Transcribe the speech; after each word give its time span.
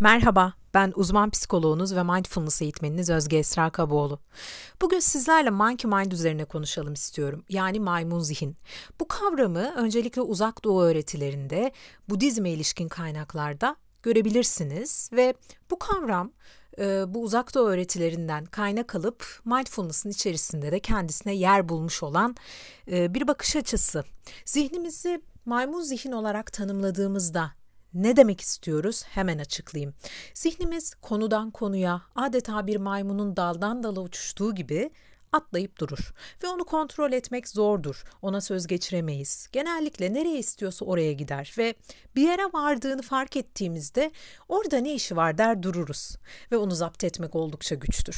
Merhaba, 0.00 0.52
ben 0.74 0.92
uzman 0.96 1.30
psikoloğunuz 1.30 1.96
ve 1.96 2.02
mindfulness 2.02 2.62
eğitmeniniz 2.62 3.10
Özge 3.10 3.36
Esra 3.36 3.70
Kaboğlu. 3.70 4.18
Bugün 4.82 4.98
sizlerle 4.98 5.50
monkey 5.50 5.90
mind 5.90 6.12
üzerine 6.12 6.44
konuşalım 6.44 6.92
istiyorum. 6.92 7.44
Yani 7.48 7.80
maymun 7.80 8.20
zihin. 8.20 8.56
Bu 9.00 9.08
kavramı 9.08 9.74
öncelikle 9.76 10.20
uzak 10.20 10.64
doğu 10.64 10.82
öğretilerinde, 10.82 11.72
Budizme 12.08 12.50
ilişkin 12.50 12.88
kaynaklarda 12.88 13.76
görebilirsiniz 14.02 15.10
ve 15.12 15.34
bu 15.70 15.78
kavram 15.78 16.32
e, 16.78 17.14
bu 17.14 17.22
uzak 17.22 17.54
doğu 17.54 17.68
öğretilerinden 17.68 18.44
kaynak 18.44 18.94
alıp 18.94 19.40
mindfulness'ın 19.44 20.10
içerisinde 20.10 20.72
de 20.72 20.80
kendisine 20.80 21.34
yer 21.34 21.68
bulmuş 21.68 22.02
olan 22.02 22.36
e, 22.90 23.14
bir 23.14 23.28
bakış 23.28 23.56
açısı. 23.56 24.04
Zihnimizi 24.44 25.22
maymun 25.44 25.80
zihin 25.80 26.12
olarak 26.12 26.52
tanımladığımızda 26.52 27.52
ne 28.02 28.16
demek 28.16 28.40
istiyoruz? 28.40 29.04
Hemen 29.08 29.38
açıklayayım. 29.38 29.94
Zihnimiz 30.34 30.94
konudan 30.94 31.50
konuya 31.50 32.02
adeta 32.14 32.66
bir 32.66 32.76
maymunun 32.76 33.36
daldan 33.36 33.82
dala 33.82 34.00
uçuştuğu 34.00 34.54
gibi 34.54 34.90
atlayıp 35.32 35.80
durur 35.80 36.12
ve 36.42 36.48
onu 36.48 36.64
kontrol 36.64 37.12
etmek 37.12 37.48
zordur. 37.48 38.04
Ona 38.22 38.40
söz 38.40 38.66
geçiremeyiz. 38.66 39.48
Genellikle 39.52 40.14
nereye 40.14 40.38
istiyorsa 40.38 40.84
oraya 40.84 41.12
gider 41.12 41.54
ve 41.58 41.74
bir 42.16 42.22
yere 42.22 42.42
vardığını 42.52 43.02
fark 43.02 43.36
ettiğimizde 43.36 44.10
orada 44.48 44.78
ne 44.78 44.94
işi 44.94 45.16
var 45.16 45.38
der 45.38 45.62
dururuz 45.62 46.16
ve 46.52 46.56
onu 46.56 46.74
zapt 46.74 47.04
etmek 47.04 47.34
oldukça 47.34 47.74
güçtür. 47.74 48.16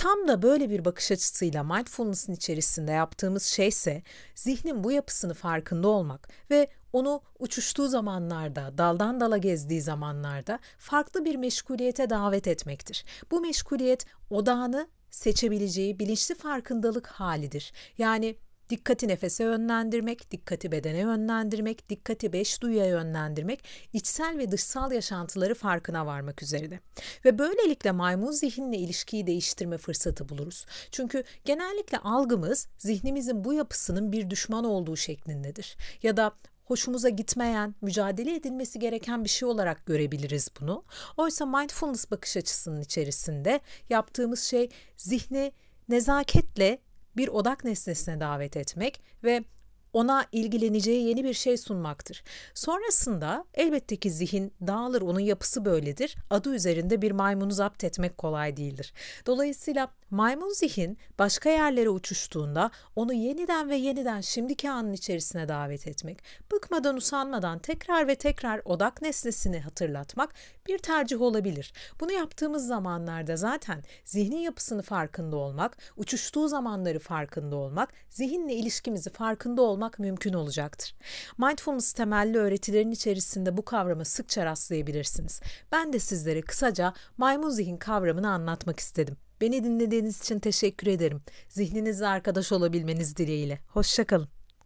Tam 0.00 0.28
da 0.28 0.42
böyle 0.42 0.70
bir 0.70 0.84
bakış 0.84 1.12
açısıyla 1.12 1.64
mindfulness'ın 1.64 2.32
içerisinde 2.32 2.92
yaptığımız 2.92 3.44
şeyse 3.44 4.02
zihnin 4.34 4.84
bu 4.84 4.92
yapısını 4.92 5.34
farkında 5.34 5.88
olmak 5.88 6.28
ve 6.50 6.68
onu 6.92 7.22
uçuştuğu 7.38 7.88
zamanlarda, 7.88 8.78
daldan 8.78 9.20
dala 9.20 9.36
gezdiği 9.36 9.82
zamanlarda 9.82 10.58
farklı 10.78 11.24
bir 11.24 11.36
meşguliyete 11.36 12.10
davet 12.10 12.46
etmektir. 12.46 13.04
Bu 13.30 13.40
meşguliyet 13.40 14.06
odağını 14.30 14.88
seçebileceği 15.10 15.98
bilinçli 15.98 16.34
farkındalık 16.34 17.06
halidir. 17.06 17.72
Yani 17.98 18.36
dikkati 18.70 19.08
nefese 19.08 19.44
yönlendirmek, 19.44 20.30
dikkati 20.30 20.72
bedene 20.72 20.98
yönlendirmek, 20.98 21.88
dikkati 21.88 22.32
beş 22.32 22.62
duyuya 22.62 22.86
yönlendirmek, 22.86 23.64
içsel 23.92 24.38
ve 24.38 24.50
dışsal 24.50 24.92
yaşantıları 24.92 25.54
farkına 25.54 26.06
varmak 26.06 26.42
üzerine. 26.42 26.80
Ve 27.24 27.38
böylelikle 27.38 27.92
maymun 27.92 28.30
zihinle 28.30 28.76
ilişkiyi 28.76 29.26
değiştirme 29.26 29.78
fırsatı 29.78 30.28
buluruz. 30.28 30.66
Çünkü 30.90 31.24
genellikle 31.44 31.98
algımız 31.98 32.68
zihnimizin 32.78 33.44
bu 33.44 33.52
yapısının 33.52 34.12
bir 34.12 34.30
düşman 34.30 34.64
olduğu 34.64 34.96
şeklindedir. 34.96 35.76
Ya 36.02 36.16
da 36.16 36.32
hoşumuza 36.64 37.08
gitmeyen, 37.08 37.74
mücadele 37.80 38.34
edilmesi 38.34 38.78
gereken 38.78 39.24
bir 39.24 39.28
şey 39.28 39.48
olarak 39.48 39.86
görebiliriz 39.86 40.48
bunu. 40.60 40.84
Oysa 41.16 41.46
mindfulness 41.46 42.10
bakış 42.10 42.36
açısının 42.36 42.80
içerisinde 42.80 43.60
yaptığımız 43.88 44.42
şey 44.42 44.68
zihni 44.96 45.52
nezaketle 45.88 46.78
bir 47.16 47.28
odak 47.28 47.64
nesnesine 47.64 48.20
davet 48.20 48.56
etmek 48.56 49.02
ve 49.24 49.44
ona 49.92 50.26
ilgileneceği 50.32 51.08
yeni 51.08 51.24
bir 51.24 51.34
şey 51.34 51.56
sunmaktır. 51.56 52.24
Sonrasında 52.54 53.44
elbette 53.54 53.96
ki 53.96 54.10
zihin 54.10 54.52
dağılır, 54.66 55.02
onun 55.02 55.20
yapısı 55.20 55.64
böyledir. 55.64 56.16
Adı 56.30 56.54
üzerinde 56.54 57.02
bir 57.02 57.10
maymunu 57.10 57.52
zapt 57.52 57.84
etmek 57.84 58.18
kolay 58.18 58.56
değildir. 58.56 58.92
Dolayısıyla 59.26 59.88
maymun 60.10 60.52
zihin 60.52 60.98
başka 61.18 61.50
yerlere 61.50 61.88
uçuştuğunda 61.88 62.70
onu 62.96 63.12
yeniden 63.12 63.70
ve 63.70 63.76
yeniden 63.76 64.20
şimdiki 64.20 64.70
anın 64.70 64.92
içerisine 64.92 65.48
davet 65.48 65.86
etmek, 65.86 66.22
bıkmadan 66.52 66.96
usanmadan 66.96 67.58
tekrar 67.58 68.08
ve 68.08 68.14
tekrar 68.14 68.60
odak 68.64 69.02
nesnesini 69.02 69.60
hatırlatmak 69.60 70.34
bir 70.66 70.78
tercih 70.78 71.20
olabilir. 71.20 71.72
Bunu 72.00 72.12
yaptığımız 72.12 72.66
zamanlarda 72.66 73.36
zaten 73.36 73.82
zihnin 74.04 74.38
yapısını 74.38 74.82
farkında 74.82 75.36
olmak, 75.36 75.76
uçuştuğu 75.96 76.48
zamanları 76.48 76.98
farkında 76.98 77.56
olmak, 77.56 77.92
zihinle 78.10 78.54
ilişkimizi 78.54 79.10
farkında 79.10 79.62
olmak 79.62 79.79
olmak 79.80 79.98
mümkün 79.98 80.32
olacaktır. 80.32 80.94
Mindfulness 81.38 81.92
temelli 81.92 82.38
öğretilerin 82.38 82.90
içerisinde 82.90 83.56
bu 83.56 83.64
kavrama 83.64 84.04
sıkça 84.04 84.44
rastlayabilirsiniz. 84.44 85.40
Ben 85.72 85.92
de 85.92 85.98
sizlere 85.98 86.40
kısaca 86.40 86.94
maymun 87.18 87.50
zihin 87.50 87.76
kavramını 87.76 88.30
anlatmak 88.30 88.80
istedim. 88.80 89.16
Beni 89.40 89.64
dinlediğiniz 89.64 90.20
için 90.20 90.38
teşekkür 90.38 90.86
ederim. 90.86 91.22
Zihninizle 91.48 92.06
arkadaş 92.06 92.52
olabilmeniz 92.52 93.16
dileğiyle. 93.16 93.58
Hoşçakalın. 93.68 94.39